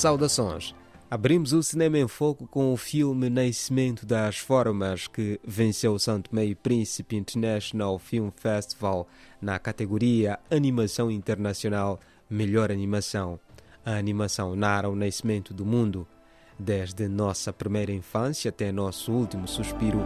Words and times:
Saudações! 0.00 0.74
Abrimos 1.10 1.52
o 1.52 1.62
Cinema 1.62 1.98
em 1.98 2.08
Foco 2.08 2.46
com 2.46 2.72
o 2.72 2.76
filme 2.78 3.28
Nascimento 3.28 4.06
das 4.06 4.38
Formas, 4.38 5.06
que 5.06 5.38
venceu 5.46 5.92
o 5.92 5.98
Santo 5.98 6.34
Meio 6.34 6.56
Príncipe 6.56 7.16
International 7.16 7.98
Film 7.98 8.30
Festival 8.34 9.06
na 9.42 9.58
categoria 9.58 10.38
Animação 10.50 11.10
Internacional 11.10 12.00
Melhor 12.30 12.72
Animação. 12.72 13.38
A 13.84 13.92
animação 13.92 14.56
narra 14.56 14.88
o 14.88 14.96
nascimento 14.96 15.52
do 15.52 15.66
mundo, 15.66 16.08
desde 16.58 17.06
nossa 17.06 17.52
primeira 17.52 17.92
infância 17.92 18.48
até 18.48 18.72
nosso 18.72 19.12
último 19.12 19.46
suspiro. 19.46 20.00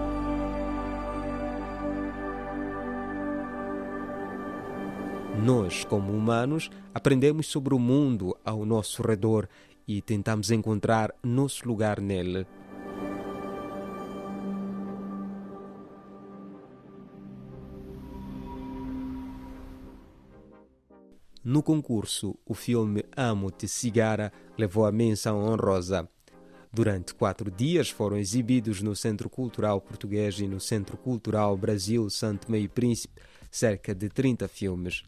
Nós, 5.41 5.85
como 5.85 6.13
humanos, 6.13 6.69
aprendemos 6.93 7.47
sobre 7.47 7.75
o 7.75 7.79
mundo 7.79 8.37
ao 8.45 8.65
nosso 8.65 9.03
redor 9.03 9.49
e 9.87 10.01
tentamos 10.01 10.51
encontrar 10.51 11.15
nosso 11.23 11.67
lugar 11.67 12.01
nele. 12.01 12.47
No 21.45 21.63
concurso, 21.63 22.35
o 22.47 22.55
filme 22.55 23.05
Amo-te 23.15 23.69
Cigara 23.69 24.33
levou 24.57 24.87
a 24.87 24.93
menção 24.93 25.45
honrosa. 25.45 26.09
Durante 26.73 27.15
quatro 27.15 27.51
dias 27.51 27.91
foram 27.91 28.17
exibidos 28.17 28.81
no 28.81 28.97
Centro 28.97 29.29
Cultural 29.29 29.81
Português 29.81 30.41
e 30.41 30.49
no 30.49 30.59
Centro 30.59 30.97
Cultural 30.97 31.55
Brasil 31.57 32.09
Santo 32.09 32.51
Meio 32.51 32.71
Príncipe 32.71 33.21
cerca 33.51 33.95
de 33.95 34.09
30 34.09 34.49
filmes. 34.49 35.05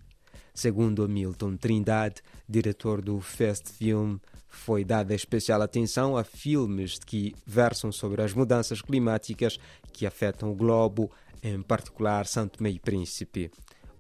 Segundo 0.54 1.04
Hamilton 1.04 1.56
Trindade, 1.56 2.22
diretor 2.48 3.02
do 3.02 3.20
Fest 3.20 3.68
Film, 3.68 4.16
foi 4.48 4.84
dada 4.84 5.14
especial 5.14 5.60
atenção 5.60 6.16
a 6.16 6.24
filmes 6.24 6.98
que 6.98 7.34
versam 7.46 7.92
sobre 7.92 8.22
as 8.22 8.32
mudanças 8.32 8.80
climáticas 8.80 9.58
que 9.92 10.06
afetam 10.06 10.50
o 10.50 10.54
globo, 10.54 11.10
em 11.42 11.60
particular 11.62 12.26
Santo 12.26 12.62
Meio 12.62 12.80
Príncipe. 12.80 13.50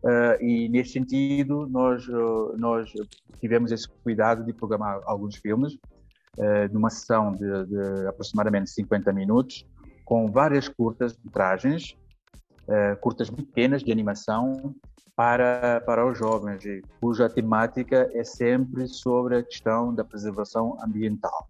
Uh, 0.02 0.40
e 0.40 0.68
neste 0.68 0.94
sentido, 0.94 1.66
nós, 1.66 2.06
uh, 2.08 2.54
nós 2.56 2.92
tivemos 3.40 3.72
esse 3.72 3.88
cuidado 3.88 4.44
de 4.44 4.52
programar 4.52 5.00
alguns 5.04 5.36
filmes 5.36 5.74
uh, 5.74 6.72
numa 6.72 6.90
sessão 6.90 7.32
de, 7.32 7.66
de, 7.66 8.06
aproximadamente 8.06 8.70
50 8.70 9.12
minutos, 9.12 9.66
com 10.04 10.30
várias 10.30 10.68
curtas-metragens, 10.68 11.96
curtas 13.00 13.30
pequenas 13.30 13.82
de 13.82 13.92
animação 13.92 14.74
para, 15.16 15.80
para 15.86 16.06
os 16.06 16.18
jovens, 16.18 16.62
cuja 17.00 17.28
temática 17.28 18.08
é 18.12 18.22
sempre 18.22 18.86
sobre 18.86 19.38
a 19.38 19.42
questão 19.42 19.94
da 19.94 20.04
preservação 20.04 20.76
ambiental. 20.84 21.48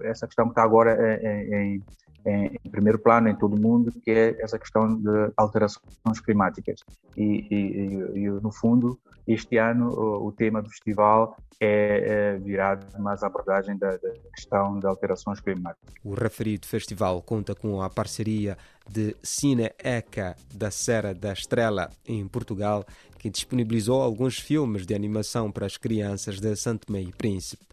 Essa 0.00 0.26
questão 0.26 0.46
que 0.46 0.50
está 0.50 0.64
agora 0.64 0.98
em, 1.22 1.54
em, 1.54 1.82
em 2.26 2.70
primeiro 2.70 2.98
plano 2.98 3.28
em 3.28 3.34
todo 3.34 3.54
o 3.54 3.60
mundo, 3.60 3.92
que 4.02 4.10
é 4.10 4.42
essa 4.42 4.58
questão 4.58 4.96
de 4.96 5.32
alterações 5.36 6.20
climáticas. 6.24 6.80
E, 7.16 7.46
e, 7.50 8.18
e 8.18 8.30
no 8.30 8.50
fundo, 8.50 8.98
este 9.26 9.56
ano 9.56 9.90
o, 9.90 10.28
o 10.28 10.32
tema 10.32 10.62
do 10.62 10.68
festival 10.68 11.36
é, 11.60 12.34
é 12.34 12.38
virado 12.38 12.86
mais 13.00 13.22
à 13.22 13.26
abordagem 13.26 13.76
da, 13.76 13.92
da, 13.92 14.10
questão 14.34 14.78
de 14.78 14.86
alterações 14.86 15.40
climáticas. 15.40 15.94
O 16.02 16.14
referido 16.14 16.66
festival 16.66 17.22
conta 17.22 17.54
com 17.54 17.80
a 17.80 17.88
parceria 17.88 18.56
de 18.88 19.16
Cine 19.22 19.70
Eca 19.78 20.36
da 20.52 20.70
Serra 20.70 21.14
da 21.14 21.32
Estrela, 21.32 21.90
em 22.06 22.26
Portugal, 22.26 22.84
que 23.18 23.30
disponibilizou 23.30 24.02
alguns 24.02 24.38
filmes 24.38 24.84
de 24.84 24.94
animação 24.94 25.50
para 25.50 25.66
as 25.66 25.76
crianças 25.76 26.40
de 26.40 26.54
Santo 26.56 26.92
Meio 26.92 27.14
Príncipe. 27.16 27.64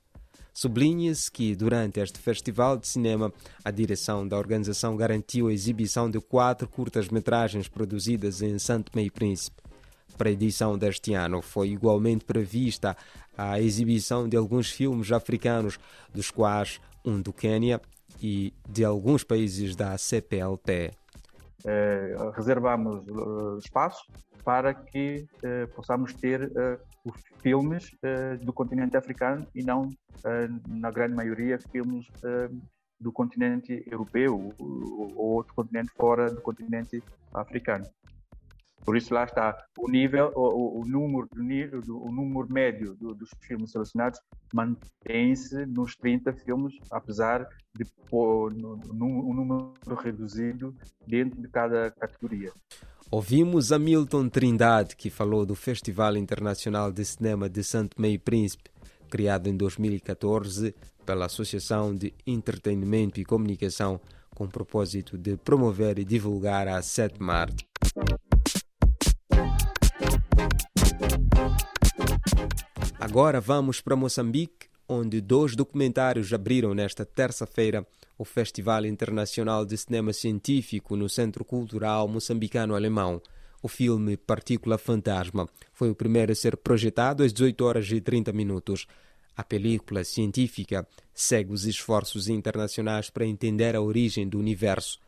Sublinha-se 0.54 1.32
que, 1.32 1.56
durante 1.56 2.00
este 2.00 2.20
festival 2.20 2.78
de 2.78 2.88
cinema, 2.88 3.32
a 3.64 3.72
direção 3.72 4.28
da 4.28 4.38
organização 4.38 4.96
garantiu 4.96 5.48
a 5.48 5.54
exibição 5.54 6.10
de 6.10 6.20
quatro 6.20 6.68
curtas-metragens 6.68 7.68
produzidas 7.68 8.42
em 8.42 8.60
Santo 8.60 8.92
Meio 8.96 9.12
Príncipe. 9.12 9.62
Para 10.18 10.30
a 10.30 10.34
edição 10.34 10.78
deste 10.78 11.14
ano, 11.14 11.42
foi 11.42 11.70
igualmente 11.70 12.26
prevista 12.26 12.96
a 13.38 13.60
exibição 13.60 14.28
de 14.28 14.36
alguns 14.36 14.70
filmes 14.70 15.12
africanos, 15.12 15.80
dos 16.14 16.30
quais 16.30 16.80
um 17.04 17.22
do 17.22 17.32
Quênia 17.32 17.82
e 18.22 18.54
de 18.70 18.84
alguns 18.84 19.24
países 19.24 19.76
da 19.76 19.98
CPLP. 19.98 20.92
Eh, 21.66 22.16
reservamos 22.36 23.08
uh, 23.08 23.58
espaço 23.60 24.06
para 24.44 24.74
que 24.74 25.28
uh, 25.44 25.68
possamos 25.76 26.14
ter 26.14 26.44
uh, 26.44 26.80
os 27.04 27.22
filmes 27.42 27.92
do 28.42 28.54
continente 28.54 28.96
africano 28.96 29.48
e 29.56 29.64
não, 29.64 29.90
na 30.68 30.92
grande 30.92 31.16
maioria, 31.16 31.60
filmes 31.60 32.08
do 33.00 33.12
continente 33.12 33.84
europeu 33.88 34.54
ou, 34.60 35.14
ou 35.16 35.36
outro 35.36 35.54
continente 35.56 35.92
fora 35.98 36.32
do 36.32 36.42
continente 36.42 37.04
africano. 37.34 37.86
Por 38.84 38.98
isso 38.98 39.14
lá 39.14 39.26
está 39.26 39.56
o 39.78 39.90
nível, 39.90 40.32
o, 40.36 40.82
o 40.82 40.86
número, 40.86 41.28
o 41.88 42.12
número 42.12 42.52
médio 42.52 42.96
do, 42.96 43.14
dos 43.14 43.30
filmes 43.42 43.72
selecionados 43.72 44.20
mantém-se 44.54 45.66
nos 45.68 45.96
30 45.96 46.34
filmes, 46.34 46.76
apesar 46.92 47.48
de 47.76 47.86
pôr 48.10 48.52
um 48.54 49.34
número 49.34 49.96
reduzido 50.00 50.76
dentro 51.08 51.40
de 51.40 51.48
cada 51.48 51.92
categoria. 51.92 52.52
Ouvimos 53.14 53.74
Hamilton 53.74 54.30
Trindade, 54.30 54.96
que 54.96 55.10
falou 55.10 55.46
do 55.46 55.54
Festival 55.54 56.16
Internacional 56.16 56.94
de 56.94 57.04
Cinema 57.04 57.50
de 57.50 57.62
Santo 57.62 58.02
Meio 58.02 58.18
Príncipe, 58.18 58.72
criado 59.10 59.50
em 59.50 59.58
2014 59.58 60.74
pela 61.06 61.26
Associação 61.26 61.94
de 61.94 62.14
Entretenimento 62.26 63.20
e 63.20 63.26
Comunicação, 63.26 64.00
com 64.34 64.46
o 64.46 64.48
propósito 64.48 65.18
de 65.18 65.36
promover 65.36 66.00
e 66.00 66.06
divulgar 66.06 66.70
a 66.70 66.82
sétima 66.82 67.34
arte. 67.34 67.68
Agora 72.98 73.42
vamos 73.42 73.82
para 73.82 73.98
Moçambique, 73.98 74.70
onde 74.92 75.22
dois 75.22 75.56
documentários 75.56 76.34
abriram 76.34 76.74
nesta 76.74 77.06
terça-feira 77.06 77.88
o 78.18 78.26
Festival 78.26 78.86
Internacional 78.86 79.66
de 79.66 79.78
Cinema 79.78 80.12
Científico 80.12 80.98
no 80.98 81.08
Centro 81.08 81.46
Cultural 81.46 82.10
Moçambicano-Alemão. 82.10 83.22
O 83.64 83.70
filme 83.70 84.18
Partícula 84.18 84.78
Fantasma 84.78 85.48
foi 85.72 85.90
o 85.90 85.96
primeiro 85.96 86.34
a 86.34 86.36
ser 86.36 86.58
projetado 86.58 87.24
às 87.24 87.32
18 87.32 87.64
horas 87.64 87.90
e 87.90 88.02
30 88.02 88.34
minutos. 88.34 88.86
A 89.38 89.46
película 89.46 90.04
científica 90.04 90.86
segue 91.14 91.54
os 91.54 91.66
esforços 91.66 92.28
internacionais 92.28 93.10
para 93.10 93.26
entender 93.26 93.78
a 93.78 93.82
origem 93.82 94.28
do 94.28 94.38
universo. 94.38 95.00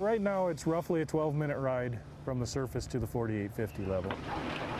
Right 0.00 0.22
now 0.22 0.50
it's 0.50 0.66
roughly 0.66 1.02
a 1.02 1.06
12-minute 1.06 1.58
ride 1.58 1.98
from 2.24 2.38
the 2.38 2.46
surface 2.46 2.88
to 2.88 3.00
the 3.00 3.08
4850 3.08 3.90
level. 3.90 4.79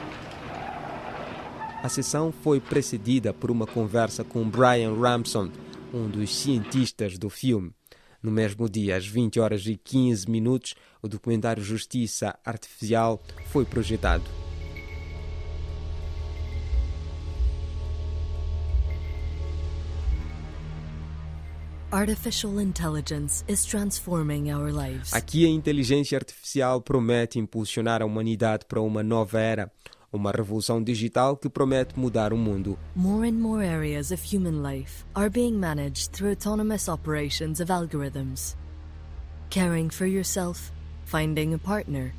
A 1.82 1.88
sessão 1.88 2.30
foi 2.30 2.60
precedida 2.60 3.32
por 3.32 3.50
uma 3.50 3.66
conversa 3.66 4.22
com 4.22 4.46
Brian 4.46 4.94
Ramson, 5.00 5.50
um 5.94 6.10
dos 6.10 6.36
cientistas 6.36 7.16
do 7.16 7.30
filme. 7.30 7.72
No 8.22 8.30
mesmo 8.30 8.68
dia, 8.68 8.96
às 8.96 9.06
20 9.06 9.40
horas 9.40 9.66
e 9.66 9.78
15 9.78 10.30
minutos, 10.30 10.74
o 11.00 11.08
documentário 11.08 11.62
Justiça 11.62 12.38
Artificial 12.44 13.18
foi 13.46 13.64
projetado. 13.64 14.24
Artificial 21.90 22.60
intelligence 22.60 23.42
is 23.48 23.64
transforming 23.64 24.52
our 24.52 24.70
lives. 24.70 25.14
Aqui 25.14 25.46
a 25.46 25.48
inteligência 25.48 26.18
artificial 26.18 26.82
promete 26.82 27.38
impulsionar 27.38 28.02
a 28.02 28.04
humanidade 28.04 28.66
para 28.66 28.82
uma 28.82 29.02
nova 29.02 29.40
era 29.40 29.72
uma 30.12 30.30
revolução 30.32 30.82
digital 30.82 31.36
que 31.36 31.48
promete 31.48 31.98
mudar 31.98 32.32
o 32.32 32.36
mundo. 32.36 32.78
More 32.94 33.28
and 33.28 33.38
more 33.38 33.64
areas 33.64 34.10
of 34.10 34.22
human 34.22 34.62
life 34.62 35.04
are 35.14 35.30
being 35.30 35.54
managed 35.58 36.12
through 36.12 36.32
autonomous 36.32 36.88
operations 36.88 37.60
of 37.60 37.70
algorithms. 37.70 38.56
Caring 39.50 39.90
for 39.90 40.06
yourself, 40.06 40.72
finding 41.04 41.54
a 41.54 41.58
partner, 41.58 42.12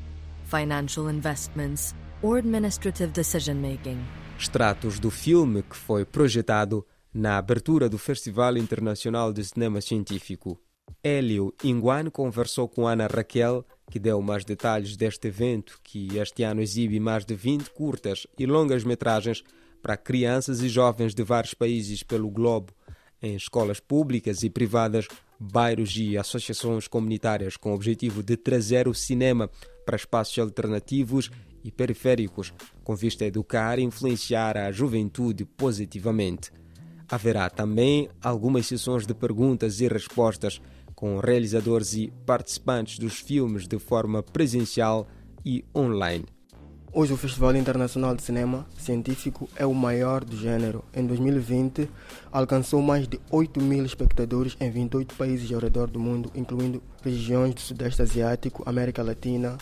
financial 0.45 1.09
investments, 1.09 1.93
or 2.21 2.38
administrative 2.38 3.11
decision 3.13 3.61
making. 3.61 3.97
Extratos 4.38 4.99
do 4.99 5.11
filme 5.11 5.61
que 5.63 5.75
foi 5.75 6.03
projetado 6.05 6.85
na 7.13 7.38
abertura 7.38 7.89
do 7.89 7.97
Festival 7.97 8.57
Internacional 8.57 9.33
de 9.33 9.43
Cinema 9.43 9.81
Científico. 9.81 10.59
Hélio 11.03 11.53
Inguan 11.63 12.09
conversou 12.09 12.67
com 12.67 12.88
Ana 12.88 13.07
Raquel 13.07 13.65
que 13.91 13.99
deu 13.99 14.21
mais 14.21 14.45
detalhes 14.45 14.95
deste 14.95 15.27
evento, 15.27 15.77
que 15.83 16.17
este 16.17 16.43
ano 16.43 16.61
exibe 16.61 16.97
mais 16.97 17.25
de 17.25 17.35
20 17.35 17.69
curtas 17.71 18.25
e 18.39 18.45
longas 18.45 18.85
metragens 18.85 19.43
para 19.81 19.97
crianças 19.97 20.61
e 20.61 20.69
jovens 20.69 21.13
de 21.13 21.21
vários 21.23 21.53
países 21.53 22.01
pelo 22.01 22.29
globo, 22.29 22.71
em 23.21 23.35
escolas 23.35 23.81
públicas 23.81 24.43
e 24.43 24.49
privadas, 24.49 25.07
bairros 25.38 25.95
e 25.97 26.17
associações 26.17 26.88
comunitárias, 26.88 27.57
com 27.57 27.71
o 27.71 27.75
objetivo 27.75 28.23
de 28.23 28.38
trazer 28.38 28.88
o 28.88 28.93
cinema 28.93 29.49
para 29.85 29.97
espaços 29.97 30.39
alternativos 30.39 31.29
e 31.61 31.69
periféricos, 31.69 32.53
com 32.85 32.95
vista 32.95 33.25
a 33.25 33.27
educar 33.27 33.77
e 33.77 33.83
influenciar 33.83 34.57
a 34.57 34.71
juventude 34.71 35.43
positivamente. 35.43 36.49
Haverá 37.09 37.49
também 37.49 38.07
algumas 38.21 38.67
sessões 38.67 39.05
de 39.05 39.13
perguntas 39.13 39.81
e 39.81 39.88
respostas 39.89 40.61
com 41.01 41.18
realizadores 41.18 41.95
e 41.95 42.13
participantes 42.27 43.00
dos 43.00 43.15
filmes 43.15 43.68
de 43.68 43.80
forma 43.80 44.21
presencial 44.21 45.07
e 45.44 45.65
online. 45.75 46.25
Hoje 46.94 47.12
o 47.12 47.18
Festival 47.18 47.56
Internacional 47.56 48.15
de 48.15 48.21
Cinema 48.21 48.68
Científico 48.77 49.50
é 49.56 49.65
o 49.65 49.74
maior 49.74 50.24
do 50.24 50.38
gênero. 50.38 50.83
Em 50.94 51.03
2020 51.07 51.89
alcançou 52.31 52.83
mais 52.83 53.07
de 53.07 53.19
8 53.31 53.59
mil 53.59 53.83
espectadores 53.83 54.56
em 54.59 54.69
28 54.69 55.15
países 55.15 55.51
ao 55.51 55.59
redor 55.59 55.89
do 55.89 56.00
mundo, 56.00 56.31
incluindo 56.36 56.83
regiões 57.03 57.56
do 57.56 57.62
Sudeste 57.62 58.03
Asiático, 58.03 58.62
América 58.68 59.01
Latina, 59.01 59.57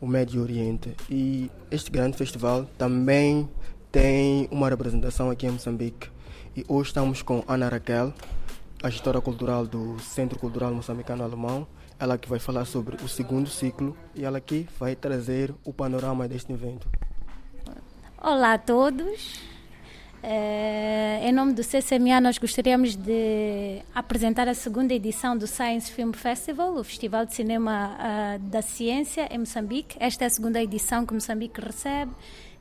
o 0.00 0.08
Médio 0.08 0.42
Oriente. 0.42 0.96
E 1.08 1.48
este 1.70 1.88
grande 1.88 2.16
festival 2.16 2.68
também 2.76 3.48
tem 3.92 4.48
uma 4.50 4.68
representação 4.68 5.30
aqui 5.30 5.46
em 5.46 5.52
Moçambique. 5.52 6.08
E 6.56 6.64
hoje 6.66 6.88
estamos 6.88 7.22
com 7.22 7.44
Ana 7.46 7.68
Raquel, 7.68 8.12
a 8.82 8.88
gestora 8.88 9.20
cultural 9.20 9.66
do 9.66 9.98
Centro 10.00 10.38
Cultural 10.38 10.72
Moçambicano 10.72 11.22
Alemão, 11.22 11.66
ela 11.98 12.16
que 12.16 12.28
vai 12.28 12.38
falar 12.38 12.64
sobre 12.64 12.96
o 12.96 13.08
segundo 13.08 13.48
ciclo 13.48 13.96
e 14.14 14.24
ela 14.24 14.40
que 14.40 14.66
vai 14.78 14.96
trazer 14.96 15.54
o 15.64 15.72
panorama 15.72 16.26
deste 16.26 16.52
evento. 16.52 16.88
Olá 18.18 18.54
a 18.54 18.58
todos. 18.58 19.40
É, 20.22 21.20
em 21.22 21.32
nome 21.32 21.54
do 21.54 21.62
CCMA, 21.62 22.20
nós 22.20 22.36
gostaríamos 22.36 22.94
de 22.94 23.80
apresentar 23.94 24.48
a 24.48 24.54
segunda 24.54 24.92
edição 24.92 25.36
do 25.36 25.46
Science 25.46 25.90
Film 25.90 26.12
Festival, 26.12 26.76
o 26.76 26.84
Festival 26.84 27.24
de 27.24 27.34
Cinema 27.34 27.96
uh, 27.96 28.38
da 28.38 28.60
Ciência 28.60 29.28
em 29.30 29.38
Moçambique. 29.38 29.96
Esta 29.98 30.24
é 30.24 30.26
a 30.26 30.30
segunda 30.30 30.62
edição 30.62 31.06
que 31.06 31.14
Moçambique 31.14 31.58
recebe 31.60 32.12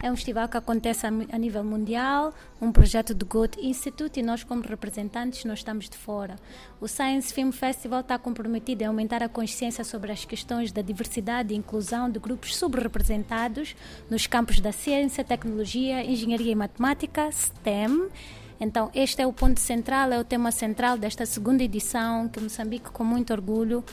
é 0.01 0.09
um 0.09 0.15
festival 0.15 0.47
que 0.47 0.55
acontece 0.55 1.05
a, 1.05 1.37
nível 1.37 1.63
mundial, 1.63 2.33
um 2.61 2.71
projeto 2.71 3.13
do 3.13 3.25
Goethe 3.25 3.59
Institute 3.65 4.19
e 4.19 4.23
nós 4.23 4.43
como 4.43 4.61
representantes 4.61 5.43
nós 5.43 5.59
estamos 5.59 5.89
de 5.89 5.97
fora. 5.97 6.37
O 6.79 6.87
Science 6.87 7.33
Film 7.33 7.51
Festival 7.51 7.99
está 7.99 8.17
comprometido 8.17 8.81
em 8.81 8.85
aumentar 8.85 9.21
a 9.21 9.27
consciência 9.27 9.83
sobre 9.83 10.11
as 10.11 10.23
questões 10.23 10.71
da 10.71 10.81
diversidade 10.81 11.53
e 11.53 11.57
inclusão 11.57 12.09
de 12.09 12.17
grupos 12.17 12.55
subrepresentados 12.55 13.75
nos 14.09 14.25
campos 14.25 14.61
da 14.61 14.71
ciência, 14.71 15.21
tecnologia, 15.23 16.03
engenharia 16.05 16.53
e 16.53 16.55
matemática, 16.55 17.29
STEM. 17.31 18.07
Então, 18.57 18.89
este 18.95 19.21
é 19.21 19.27
o 19.27 19.33
ponto 19.33 19.59
central, 19.59 20.13
é 20.13 20.19
o 20.19 20.23
tema 20.23 20.51
central 20.51 20.97
desta 20.97 21.25
segunda 21.25 21.61
edição 21.61 22.29
que 22.29 22.39
Moçambique, 22.39 22.89
com 22.89 23.03
muito 23.03 23.33
orgulho, 23.33 23.83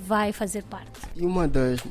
vai 0.00 0.32
fazer 0.32 0.64
parte. 0.64 1.00
E 1.14 1.24
uma 1.24 1.48
das 1.48 1.82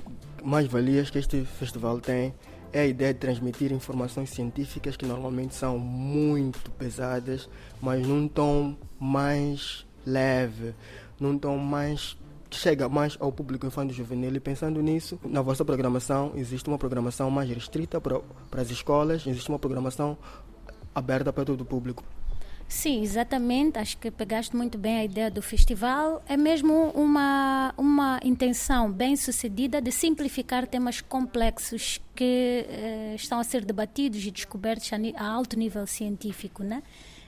mais-valias 0.44 1.10
que 1.10 1.18
este 1.18 1.44
festival 1.44 2.00
tem 2.00 2.32
é 2.76 2.82
a 2.82 2.86
ideia 2.86 3.14
de 3.14 3.22
transmitir 3.22 3.72
informações 3.72 4.30
científicas 4.32 4.98
que 4.98 5.06
normalmente 5.06 5.56
são 5.56 5.80
muito 5.80 6.70
pesadas, 6.72 7.50
mas 7.82 8.06
num 8.06 8.28
tom 8.28 8.76
mais 9.00 9.86
leve, 10.06 10.76
num 11.18 11.40
tom 11.40 11.58
mais 11.58 12.18
que 12.50 12.58
chega 12.58 12.90
mais 12.90 13.16
ao 13.22 13.32
público 13.32 13.66
infantil 13.66 13.96
juvenil 13.96 14.36
e 14.36 14.42
pensando 14.42 14.82
nisso, 14.82 15.18
na 15.24 15.42
vossa 15.42 15.64
programação 15.64 16.34
existe 16.36 16.68
uma 16.68 16.78
programação 16.78 17.32
mais 17.32 17.50
restrita 17.50 18.02
para, 18.02 18.20
para 18.52 18.62
as 18.62 18.70
escolas, 18.70 19.26
existe 19.26 19.48
uma 19.48 19.58
programação 19.58 20.18
aberta 20.94 21.32
para 21.32 21.46
todo 21.46 21.62
o 21.62 21.66
público. 21.66 22.04
Sim, 22.68 23.04
exatamente. 23.04 23.78
Acho 23.78 23.98
que 23.98 24.10
pegaste 24.10 24.56
muito 24.56 24.78
bem 24.78 24.98
a 24.98 25.06
ideia 25.06 25.30
do 25.30 25.42
festival. 25.42 26.24
É 26.28 26.36
mesmo 26.36 26.90
uma, 26.96 27.74
uma 27.78 28.20
intenção 28.24 28.92
bem 28.92 29.16
sucedida 29.16 29.80
de 29.80 29.92
simplificar 29.92 30.66
temas 30.66 31.00
complexos 31.00 32.02
que 32.16 32.66
eh, 32.68 33.14
estão 33.16 33.40
a 33.40 33.44
ser 33.44 33.64
debatidos 33.64 34.26
e 34.26 34.32
descobertos 34.32 34.92
a, 34.92 34.98
a, 35.24 35.28
alto 35.28 35.58
nível 35.58 35.86
científico, 35.86 36.64
né? 36.64 36.82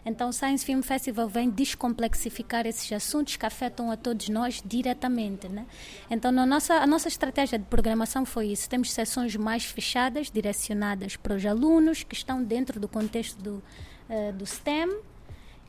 Então, 0.05 0.29
o 0.29 0.33
Science 0.33 0.65
Film 0.65 0.81
Festival 0.81 1.27
vem 1.27 1.49
descomplexificar 1.49 2.65
esses 2.65 2.89
assuntos 2.93 3.35
que 3.35 3.45
afetam 3.45 3.91
a 3.91 3.97
todos 3.97 4.29
nós 4.29 4.63
diretamente, 4.65 5.49
né? 5.49 5.65
Então, 6.09 6.31
na 6.31 6.45
nossa, 6.45 6.75
a 6.75 6.87
nossa 6.87 7.09
estratégia 7.09 7.59
de 7.59 7.65
programação 7.65 8.25
foi 8.25 8.47
isso. 8.47 8.69
Temos 8.69 8.91
sessões 8.93 9.35
mais 9.35 9.65
fechadas, 9.65 10.31
direcionadas 10.31 11.17
para 11.17 11.35
os 11.35 11.45
alunos 11.45 12.03
que 12.03 12.15
estão 12.15 12.41
dentro 12.41 12.79
do 12.79 12.87
contexto 12.87 13.37
do, 13.41 13.61
uh, 14.09 14.31
do 14.33 14.45
STEM, 14.45 14.97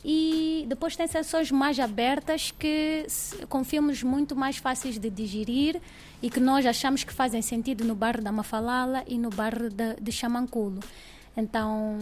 e 0.04 0.64
depois 0.68 0.96
tem 0.96 1.06
sessões 1.06 1.50
mais 1.50 1.78
abertas 1.78 2.50
que 2.50 3.06
com 3.48 3.64
filmes 3.64 4.02
muito 4.02 4.36
mais 4.36 4.56
fáceis 4.58 4.98
de 4.98 5.10
digerir 5.10 5.80
e 6.22 6.30
que 6.30 6.40
nós 6.40 6.64
achamos 6.66 7.02
que 7.04 7.12
fazem 7.12 7.42
sentido 7.42 7.84
no 7.84 7.94
bairro 7.94 8.22
da 8.22 8.30
Mafalala 8.30 9.02
e 9.06 9.18
no 9.18 9.30
bairro 9.30 9.68
de, 9.68 9.96
de 10.00 10.12
Chamanculo. 10.12 10.80
Então, 11.36 11.96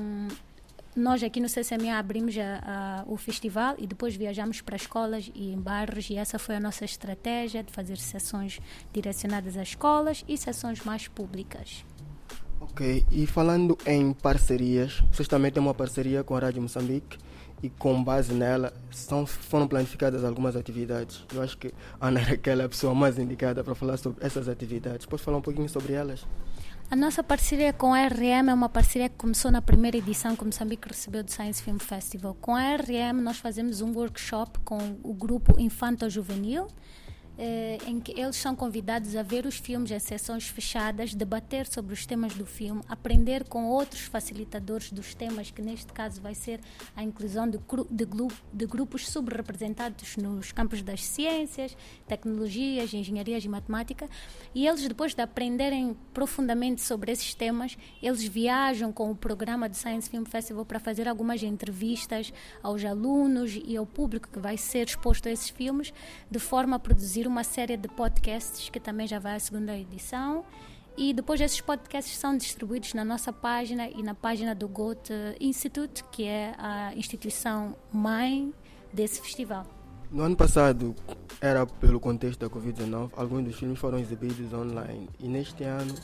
nós 0.95 1.23
aqui 1.23 1.41
no 1.41 1.49
CCMA 1.49 1.99
abrimos 1.99 2.35
a, 2.39 3.03
a, 3.03 3.05
o 3.07 3.17
festival 3.17 3.75
e 3.79 3.87
depois 3.87 4.17
viajamos 4.17 4.61
para 4.61 4.77
escolas 4.77 5.31
e 5.35 5.53
em 5.53 5.59
bairros 5.59 6.09
e 6.09 6.17
essa 6.17 6.39
foi 6.39 6.57
a 6.57 6.61
nossa 6.61 6.85
estratégia 6.85 7.63
de 7.63 7.73
fazer 7.73 7.99
sessões 7.99 8.61
direcionadas 8.93 9.57
às 9.57 9.69
escolas 9.69 10.25
e 10.27 10.37
sessões 10.37 10.83
mais 10.85 11.09
públicas. 11.09 11.85
Ok, 12.59 13.05
e 13.11 13.27
falando 13.27 13.77
em 13.87 14.15
parcerias, 14.15 15.03
vocês 15.13 15.29
também 15.29 15.51
têm 15.51 15.63
uma 15.63 15.75
parceria 15.75 16.25
com 16.25 16.35
a 16.35 16.41
Rádio 16.41 16.63
Moçambique 16.63 17.19
e 17.63 17.71
com 17.71 18.03
base 18.03 18.33
nela 18.33 18.73
são, 18.91 19.27
foram 19.27 19.67
planificadas 19.67 20.25
algumas 20.25 20.57
atividades. 20.57 21.25
Eu 21.35 21.43
acho 21.43 21.57
que 21.57 21.73
a 22.01 22.09
Ana 22.09 22.21
Raquel 22.21 22.61
é 22.61 22.65
a 22.65 22.69
pessoa 22.69 22.95
mais 22.95 23.19
indicada 23.19 23.65
para 23.65 23.75
falar 23.75 23.97
sobre 23.97 24.25
essas 24.25 24.49
atividades. 24.49 25.07
Pode 25.07 25.23
falar 25.23 25.39
um 25.39 25.43
pouquinho 25.43 25.69
sobre 25.69 25.93
elas? 25.93 26.27
A 26.89 26.95
nossa 26.95 27.23
parceria 27.23 27.73
com 27.73 27.93
a 27.93 28.07
RM 28.07 28.49
é 28.49 28.55
uma 28.55 28.69
parceria 28.69 29.09
que 29.09 29.17
começou 29.17 29.51
na 29.51 29.61
primeira 29.61 29.97
edição 29.97 30.37
que 30.37 30.45
Moçambique 30.45 30.87
recebeu 30.87 31.25
do 31.25 31.31
Science 31.33 31.61
Film 31.61 31.79
Festival. 31.79 32.37
Com 32.41 32.55
a 32.55 32.77
RM 32.77 33.21
nós 33.23 33.39
fazemos 33.39 33.81
um 33.81 33.93
workshop 33.93 34.61
com 34.61 34.79
o 35.03 35.13
grupo 35.13 35.59
Infanto 35.59 36.09
Juvenil, 36.09 36.69
eh, 37.39 37.79
em 37.87 38.01
que 38.01 38.19
eles 38.19 38.37
são 38.37 38.57
convidados 38.57 39.15
a 39.15 39.23
ver 39.23 39.45
os 39.45 39.57
filmes 39.57 39.91
em 39.91 39.99
sessões 39.99 40.49
fechadas, 40.49 41.15
debater 41.15 41.67
sobre 41.67 41.93
os 41.93 42.07
temas 42.07 42.35
do 42.35 42.47
filme, 42.47 42.83
aprender 42.89 43.45
com 43.45 43.67
outros 43.67 44.03
facilitadores 44.03 44.91
dos 44.91 45.15
temas, 45.15 45.51
que 45.51 45.61
neste 45.61 45.93
caso 45.93 46.21
vai 46.21 46.35
ser 46.35 46.61
a 46.95 47.03
inclusão 47.03 47.49
de, 47.49 47.59
de, 47.91 48.07
de 48.53 48.67
grupos 48.67 49.07
subrepresentados 49.09 50.17
nos 50.17 50.51
campos 50.51 50.81
das 50.83 51.05
ciências, 51.05 51.77
tecnologias, 52.07 52.95
engenharias 52.95 53.45
e 53.45 53.49
matemática, 53.49 54.09
e 54.55 54.67
eles 54.67 54.87
depois 54.89 55.15
de 55.15 55.23
aprenderem 55.23 55.97
profundamente 56.15 56.81
sobre 56.81 57.13
esses 57.13 57.35
temas, 57.35 57.77
eles 58.03 58.25
viajam 58.25 58.91
com 58.93 59.11
o 59.11 59.15
programa 59.15 59.69
do 59.69 59.77
Science 59.77 60.09
Film 60.09 60.25
Festival 60.25 60.65
para 60.65 60.81
fazer 60.81 61.07
algumas 61.07 61.43
entrevistas 61.43 62.33
aos 62.63 62.85
alunos 62.85 63.59
e 63.63 63.77
ao 63.77 63.85
público 63.85 64.29
que 64.29 64.39
vai 64.39 64.57
ser 64.57 64.87
exposto 64.87 65.29
a 65.29 65.33
esses 65.33 65.51
filmes, 65.51 65.93
de 66.31 66.39
forma 66.39 66.77
a 66.77 66.79
produzir 66.79 67.26
uma 67.27 67.45
série 67.45 67.77
de 67.77 67.89
podcasts 67.89 68.69
que 68.69 68.81
também 68.81 69.07
já 69.07 69.19
vai 69.19 69.37
à 69.37 69.39
segunda 69.41 69.77
edição. 69.77 70.45
E 70.97 71.13
depois 71.13 71.41
esses 71.41 71.61
podcasts 71.61 72.17
são 72.17 72.37
distribuídos 72.37 72.95
na 72.95 73.05
nossa 73.05 73.33
página 73.33 73.89
e 73.89 74.03
na 74.03 74.15
página 74.15 74.55
do 74.55 74.67
Goethe 74.67 75.13
Institute, 75.39 76.03
que 76.11 76.25
é 76.25 76.55
a 76.57 76.95
instituição 76.95 77.77
mãe 77.93 78.53
desse 78.93 79.21
festival. 79.21 79.67
No 80.11 80.23
ano 80.23 80.37
passado, 80.37 80.95
era 81.41 81.67
pelo 81.67 82.01
contexto 82.01 82.41
da 82.41 82.49
Covid-19, 82.49 83.11
alguns 83.15 83.45
dos 83.45 83.59
filmes 83.59 83.79
foram 83.79 83.99
exibidos 83.99 84.53
online. 84.55 85.09
E 85.19 85.29
neste 85.29 85.65
ano, 85.65 85.95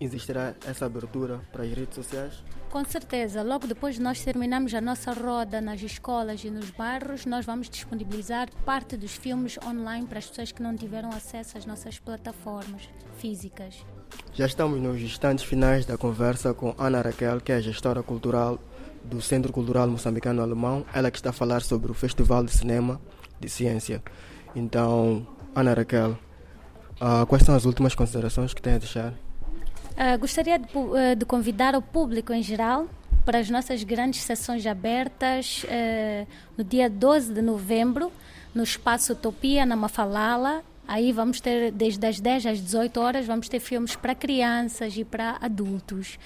existirá 0.00 0.54
essa 0.66 0.86
abertura 0.86 1.40
para 1.52 1.64
as 1.64 1.72
redes 1.72 1.94
sociais? 1.94 2.42
Com 2.70 2.84
certeza. 2.84 3.42
Logo 3.42 3.66
depois 3.66 3.94
de 3.94 4.02
nós 4.02 4.22
terminamos 4.22 4.74
a 4.74 4.80
nossa 4.80 5.12
roda 5.12 5.60
nas 5.60 5.80
escolas 5.82 6.44
e 6.44 6.50
nos 6.50 6.70
bairros, 6.70 7.24
nós 7.24 7.46
vamos 7.46 7.68
disponibilizar 7.68 8.48
parte 8.64 8.96
dos 8.96 9.16
filmes 9.16 9.58
online 9.66 10.06
para 10.06 10.18
as 10.18 10.26
pessoas 10.26 10.52
que 10.52 10.62
não 10.62 10.76
tiveram 10.76 11.10
acesso 11.10 11.56
às 11.56 11.64
nossas 11.64 11.98
plataformas 11.98 12.88
físicas. 13.16 13.84
Já 14.34 14.46
estamos 14.46 14.80
nos 14.80 15.00
instantes 15.00 15.44
finais 15.44 15.86
da 15.86 15.96
conversa 15.96 16.54
com 16.54 16.74
Ana 16.78 17.00
Raquel, 17.00 17.40
que 17.40 17.52
é 17.52 17.60
gestora 17.60 18.02
cultural 18.02 18.58
do 19.04 19.20
Centro 19.20 19.52
Cultural 19.52 19.88
Moçambicano 19.88 20.42
Alemão. 20.42 20.84
Ela 20.92 21.10
que 21.10 21.18
está 21.18 21.30
a 21.30 21.32
falar 21.32 21.62
sobre 21.62 21.90
o 21.90 21.94
Festival 21.94 22.44
de 22.44 22.52
Cinema 22.52 23.00
de 23.40 23.48
Ciência. 23.48 24.02
Então, 24.54 25.26
Ana 25.54 25.74
Raquel, 25.74 26.18
uh, 27.00 27.26
quais 27.26 27.44
são 27.44 27.54
as 27.54 27.64
últimas 27.64 27.94
considerações 27.94 28.52
que 28.52 28.62
tem 28.62 28.74
a 28.74 28.78
deixar? 28.78 29.14
Uh, 29.98 30.16
gostaria 30.16 30.56
de, 30.60 30.68
uh, 30.78 31.16
de, 31.16 31.26
convidar 31.26 31.74
o 31.74 31.82
público 31.82 32.32
em 32.32 32.40
geral 32.40 32.86
para 33.24 33.40
as 33.40 33.50
nossas 33.50 33.82
grandes 33.82 34.20
sessões 34.20 34.64
abertas 34.64 35.64
uh, 35.64 36.24
no 36.56 36.62
dia 36.62 36.88
12 36.88 37.34
de 37.34 37.42
novembro, 37.42 38.12
no 38.54 38.62
Espaço 38.62 39.14
Utopia, 39.14 39.66
na 39.66 39.74
Mafalala. 39.74 40.62
Aí 40.86 41.10
vamos 41.10 41.40
ter, 41.40 41.72
desde 41.72 42.06
as 42.06 42.20
10 42.20 42.46
às 42.46 42.60
18 42.60 43.00
horas, 43.00 43.26
vamos 43.26 43.48
ter 43.48 43.58
filmes 43.58 43.96
para 43.96 44.14
crianças 44.14 44.96
e 44.96 45.04
para 45.04 45.36
adultos. 45.40 46.16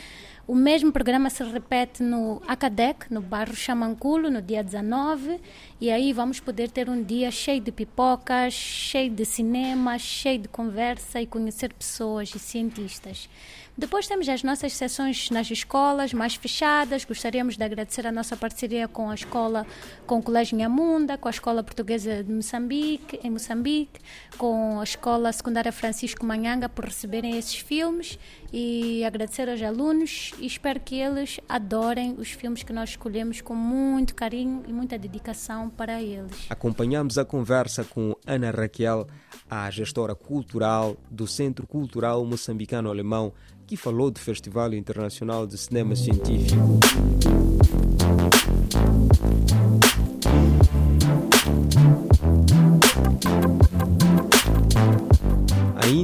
O 0.46 0.56
mesmo 0.56 0.90
programa 0.90 1.30
se 1.30 1.42
repete 1.44 2.02
no 2.02 2.42
Acadec, 2.48 3.12
no 3.12 3.20
bairro 3.20 3.54
Chamanculo, 3.54 4.28
no 4.28 4.42
dia 4.42 4.62
19, 4.62 5.40
e 5.80 5.88
aí 5.88 6.12
vamos 6.12 6.40
poder 6.40 6.68
ter 6.68 6.90
um 6.90 7.00
dia 7.00 7.30
cheio 7.30 7.60
de 7.60 7.70
pipocas, 7.70 8.52
cheio 8.52 9.08
de 9.08 9.24
cinema, 9.24 9.96
cheio 9.98 10.40
de 10.40 10.48
conversa 10.48 11.22
e 11.22 11.26
conhecer 11.26 11.72
pessoas 11.72 12.34
e 12.34 12.40
cientistas. 12.40 13.28
Depois 13.76 14.06
temos 14.06 14.28
as 14.28 14.42
nossas 14.42 14.74
sessões 14.74 15.30
nas 15.30 15.50
escolas 15.50 16.12
mais 16.12 16.34
fechadas. 16.34 17.06
Gostaríamos 17.06 17.56
de 17.56 17.64
agradecer 17.64 18.06
a 18.06 18.12
nossa 18.12 18.36
parceria 18.36 18.86
com 18.86 19.08
a 19.08 19.14
escola, 19.14 19.66
com 20.06 20.18
o 20.18 20.22
Colégio 20.22 20.56
Inhamunda, 20.56 21.16
com 21.16 21.26
a 21.26 21.30
Escola 21.30 21.62
Portuguesa 21.62 22.22
de 22.22 22.30
Moçambique, 22.30 23.18
em 23.24 23.30
Moçambique, 23.30 23.98
com 24.36 24.78
a 24.78 24.84
Escola 24.84 25.32
Secundária 25.32 25.72
Francisco 25.72 26.24
Manhanga 26.26 26.68
por 26.68 26.84
receberem 26.84 27.38
esses 27.38 27.56
filmes 27.56 28.18
e 28.52 29.04
agradecer 29.04 29.48
aos 29.48 29.62
alunos 29.62 30.32
e 30.38 30.46
espero 30.46 30.78
que 30.78 30.96
eles 30.96 31.40
adorem 31.48 32.14
os 32.18 32.30
filmes 32.30 32.62
que 32.62 32.72
nós 32.72 32.90
escolhemos 32.90 33.40
com 33.40 33.54
muito 33.54 34.14
carinho 34.14 34.62
e 34.68 34.72
muita 34.72 34.98
dedicação 34.98 35.70
para 35.70 36.02
eles. 36.02 36.46
Acompanhamos 36.50 37.16
a 37.16 37.24
conversa 37.24 37.82
com 37.84 38.14
Ana 38.26 38.50
Raquel, 38.50 39.06
a 39.48 39.70
gestora 39.70 40.14
cultural 40.14 40.96
do 41.10 41.26
Centro 41.26 41.66
Cultural 41.66 42.24
Moçambicano 42.24 42.90
Alemão, 42.90 43.32
que 43.66 43.76
falou 43.76 44.10
do 44.10 44.20
Festival 44.20 44.74
Internacional 44.74 45.46
de 45.46 45.56
Cinema 45.56 45.96
Científico. 45.96 46.78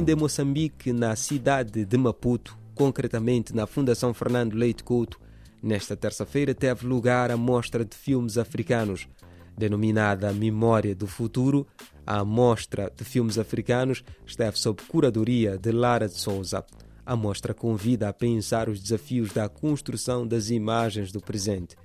Em 0.09 0.15
Moçambique, 0.15 0.91
na 0.91 1.15
cidade 1.15 1.85
de 1.85 1.95
Maputo, 1.95 2.57
concretamente 2.73 3.55
na 3.55 3.67
Fundação 3.67 4.11
Fernando 4.11 4.55
Leite 4.55 4.83
Couto, 4.83 5.19
nesta 5.61 5.95
terça-feira 5.95 6.55
teve 6.55 6.87
lugar 6.87 7.29
a 7.29 7.37
mostra 7.37 7.85
de 7.85 7.95
filmes 7.95 8.35
africanos, 8.35 9.07
denominada 9.55 10.33
Memória 10.33 10.95
do 10.95 11.05
Futuro. 11.05 11.67
A 12.07 12.25
mostra 12.25 12.91
de 12.97 13.03
filmes 13.03 13.37
africanos 13.37 14.03
esteve 14.25 14.57
sob 14.57 14.81
curadoria 14.87 15.59
de 15.59 15.71
Lara 15.71 16.07
de 16.07 16.17
Souza. 16.17 16.65
A 17.05 17.15
mostra 17.15 17.53
convida 17.53 18.09
a 18.09 18.13
pensar 18.13 18.67
os 18.67 18.81
desafios 18.81 19.31
da 19.31 19.47
construção 19.47 20.25
das 20.25 20.49
imagens 20.49 21.11
do 21.11 21.21
presente. 21.21 21.75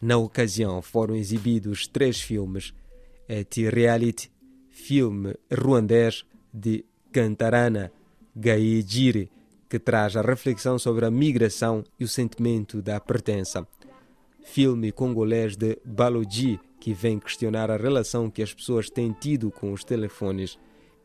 Na 0.00 0.16
ocasião 0.16 0.80
foram 0.80 1.16
exibidos 1.16 1.88
três 1.88 2.20
filmes: 2.20 2.72
Et 3.28 3.68
Reality, 3.68 4.30
filme 4.70 5.34
ruandês 5.52 6.24
de 6.54 6.84
Cantarana 7.16 7.90
Gaijiri, 8.36 9.30
que 9.70 9.78
traz 9.78 10.18
a 10.18 10.20
reflexão 10.20 10.78
sobre 10.78 11.06
a 11.06 11.10
migração 11.10 11.82
e 11.98 12.04
o 12.04 12.08
sentimento 12.08 12.82
da 12.82 13.00
pertença. 13.00 13.66
Filme 14.44 14.92
congolês 14.92 15.56
de 15.56 15.78
Balogi, 15.82 16.60
que 16.78 16.92
vem 16.92 17.18
questionar 17.18 17.70
a 17.70 17.78
relação 17.78 18.28
que 18.30 18.42
as 18.42 18.52
pessoas 18.52 18.90
têm 18.90 19.12
tido 19.18 19.50
com 19.50 19.72
os 19.72 19.82
telefones. 19.82 20.58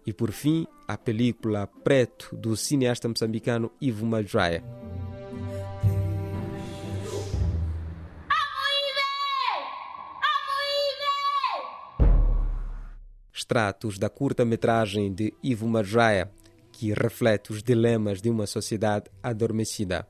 E 0.05 0.11
por 0.11 0.33
fim, 0.33 0.67
a 0.85 0.97
película 0.97 1.65
Preto, 1.65 2.35
do 2.35 2.57
cineasta 2.57 3.07
moçambicano 3.07 3.71
Ivo 3.79 4.05
Maldraia. 4.05 4.61
Extratos 13.33 13.97
da 13.97 14.09
curta-metragem 14.09 15.13
de 15.13 15.33
Ivo 15.41 15.67
Maldraia, 15.67 16.29
que 16.71 16.93
reflete 16.93 17.51
os 17.51 17.63
dilemas 17.63 18.21
de 18.21 18.29
uma 18.29 18.45
sociedade 18.45 19.05
adormecida. 19.21 20.07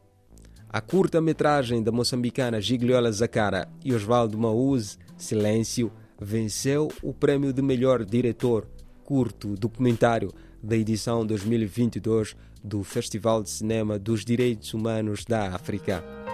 A 0.70 0.80
curta-metragem 0.80 1.84
da 1.84 1.92
moçambicana 1.92 2.62
Gigliola 2.62 3.12
Zacara 3.12 3.68
e 3.84 3.94
Osvaldo 3.94 4.38
Maúz, 4.38 4.98
Silêncio, 5.18 5.92
venceu 6.20 6.88
o 7.04 7.14
prêmio 7.14 7.52
de 7.52 7.62
melhor 7.62 8.06
diretor 8.06 8.68
curto 9.04 9.56
documentário 9.56 10.32
da 10.64 10.78
edição 10.78 11.26
2022 11.26 12.36
do 12.64 12.84
Festival 12.84 13.44
de 13.44 13.50
Cinema 13.50 14.00
dos 14.00 14.24
Direitos 14.24 14.74
Humanos 14.74 15.26
da 15.26 15.54
África. 15.54 16.31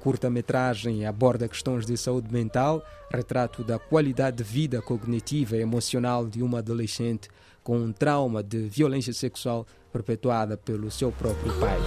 Curta-metragem 0.00 1.04
aborda 1.04 1.48
questões 1.48 1.84
de 1.84 1.96
saúde 1.96 2.32
mental, 2.32 2.82
retrato 3.12 3.62
da 3.62 3.78
qualidade 3.78 4.38
de 4.38 4.42
vida 4.42 4.80
cognitiva 4.80 5.56
e 5.56 5.60
emocional 5.60 6.26
de 6.26 6.42
uma 6.42 6.58
adolescente 6.58 7.28
com 7.62 7.76
um 7.76 7.92
trauma 7.92 8.42
de 8.42 8.58
violência 8.68 9.12
sexual 9.12 9.66
perpetuada 9.92 10.56
pelo 10.56 10.90
seu 10.90 11.12
próprio 11.12 11.52
pai. 11.60 11.78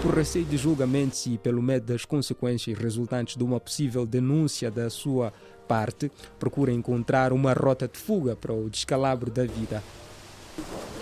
Por 0.00 0.14
receio 0.14 0.44
de 0.44 0.56
julgamentos 0.56 1.26
e 1.26 1.36
pelo 1.36 1.60
medo 1.60 1.92
das 1.92 2.04
consequências 2.04 2.78
resultantes 2.78 3.36
de 3.36 3.42
uma 3.42 3.58
possível 3.58 4.06
denúncia 4.06 4.70
da 4.70 4.88
sua 4.88 5.32
parte, 5.66 6.10
procura 6.38 6.72
encontrar 6.72 7.32
uma 7.32 7.52
rota 7.52 7.88
de 7.88 7.98
fuga 7.98 8.36
para 8.36 8.52
o 8.52 8.70
descalabro 8.70 9.30
da 9.30 9.44
vida. 9.44 9.82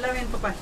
Lá 0.01 0.09
vem, 0.13 0.27
papai. 0.27 0.57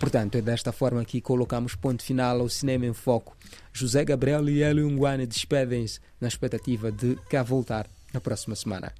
Portanto, 0.00 0.36
é 0.36 0.40
desta 0.40 0.72
forma 0.72 1.04
que 1.04 1.20
colocamos 1.20 1.74
ponto 1.74 2.02
final 2.02 2.40
ao 2.40 2.48
Cinema 2.48 2.86
em 2.86 2.94
Foco. 2.94 3.36
José 3.70 4.02
Gabriel 4.02 4.48
e 4.48 4.62
Hélio 4.62 4.90
Nguane 4.90 5.26
despedem-se 5.26 6.00
na 6.18 6.26
expectativa 6.26 6.90
de 6.90 7.16
cá 7.28 7.42
voltar 7.42 7.86
na 8.12 8.18
próxima 8.18 8.56
semana. 8.56 8.94